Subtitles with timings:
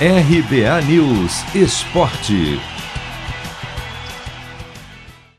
[0.00, 2.58] RBA News Esporte.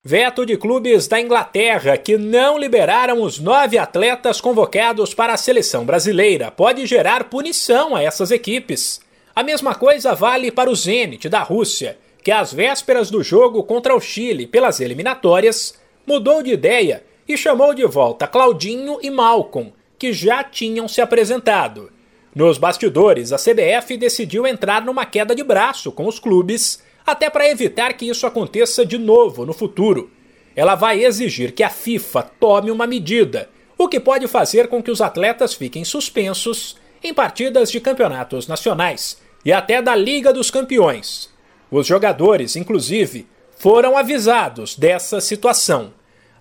[0.00, 5.84] Veto de clubes da Inglaterra que não liberaram os nove atletas convocados para a seleção
[5.84, 9.00] brasileira pode gerar punição a essas equipes.
[9.34, 13.92] A mesma coisa vale para o Zenit da Rússia, que às vésperas do jogo contra
[13.92, 15.74] o Chile pelas eliminatórias
[16.06, 21.90] mudou de ideia e chamou de volta Claudinho e Malcolm, que já tinham se apresentado.
[22.34, 27.48] Nos bastidores, a CBF decidiu entrar numa queda de braço com os clubes, até para
[27.48, 30.10] evitar que isso aconteça de novo no futuro.
[30.56, 34.90] Ela vai exigir que a FIFA tome uma medida, o que pode fazer com que
[34.90, 41.30] os atletas fiquem suspensos em partidas de campeonatos nacionais e até da Liga dos Campeões.
[41.70, 45.92] Os jogadores, inclusive, foram avisados dessa situação.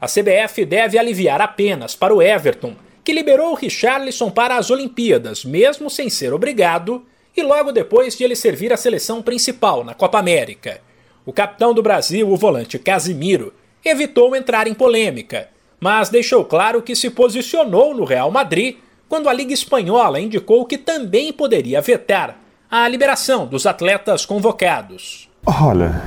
[0.01, 5.43] A CBF deve aliviar apenas para o Everton que liberou o Richarlison para as Olimpíadas,
[5.43, 10.19] mesmo sem ser obrigado, e logo depois de ele servir a seleção principal na Copa
[10.19, 10.79] América.
[11.25, 16.95] O capitão do Brasil, o volante Casimiro, evitou entrar em polêmica, mas deixou claro que
[16.95, 18.77] se posicionou no Real Madrid
[19.09, 25.29] quando a Liga Espanhola indicou que também poderia vetar a liberação dos atletas convocados.
[25.45, 26.01] Olha,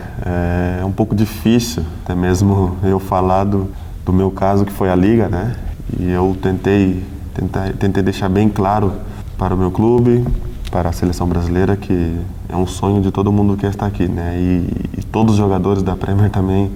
[0.81, 3.71] é um pouco difícil, até mesmo eu falar do,
[4.05, 5.55] do meu caso, que foi a Liga, né?
[5.99, 8.93] E eu tentei, tentei, tentei deixar bem claro
[9.39, 10.27] para o meu clube,
[10.71, 14.37] para a seleção brasileira, que é um sonho de todo mundo que está aqui, né?
[14.37, 16.71] E, e todos os jogadores da Premier também,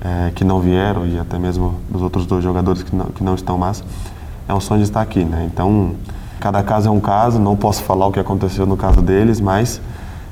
[0.00, 3.34] é, que não vieram, e até mesmo dos outros dois jogadores que não, que não
[3.34, 3.82] estão mais,
[4.48, 5.48] é um sonho de estar aqui, né?
[5.52, 5.94] Então,
[6.40, 9.80] cada caso é um caso, não posso falar o que aconteceu no caso deles, mas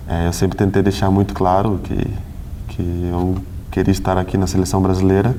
[0.08, 2.06] é, eu sempre tentei deixar muito claro que,
[2.68, 3.36] que eu
[3.70, 5.36] queria estar aqui na seleção brasileira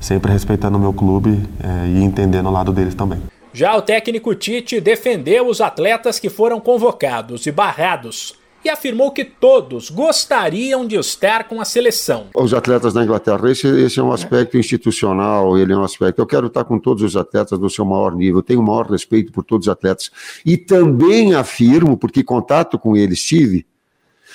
[0.00, 3.20] sempre respeitando o meu clube é, e entendendo o lado deles também.
[3.52, 9.24] Já o técnico Tite defendeu os atletas que foram convocados e barrados e afirmou que
[9.24, 12.26] todos gostariam de estar com a seleção.
[12.34, 16.20] Os atletas da Inglaterra, esse, esse, é um aspecto institucional, ele é um aspecto.
[16.20, 19.32] Eu quero estar com todos os atletas do seu maior nível, tenho o maior respeito
[19.32, 20.10] por todos os atletas.
[20.44, 23.64] E também afirmo, porque contato com eles tive,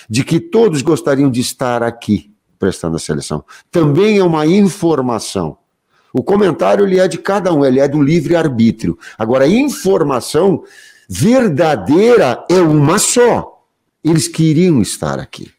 [0.09, 2.32] de que todos gostariam de estar aqui
[2.63, 3.43] prestando a seleção.
[3.69, 5.57] Também é uma informação.
[6.13, 8.97] O comentário ele é de cada um, ele é do livre arbítrio.
[9.17, 10.63] Agora, a informação
[11.09, 13.65] verdadeira é uma só.
[14.01, 15.51] Eles queriam estar aqui.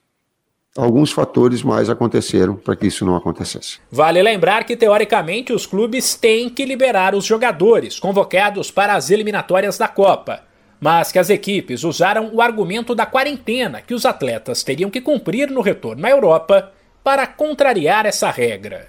[0.75, 3.81] Alguns fatores mais aconteceram para que isso não acontecesse.
[3.93, 9.77] Vale lembrar que, teoricamente, os clubes têm que liberar os jogadores convocados para as eliminatórias
[9.77, 10.41] da Copa,
[10.81, 15.51] mas que as equipes usaram o argumento da quarentena que os atletas teriam que cumprir
[15.51, 16.73] no retorno à Europa
[17.05, 18.89] para contrariar essa regra.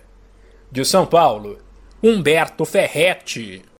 [0.72, 1.60] De São Paulo,
[2.02, 3.62] Humberto Ferretti.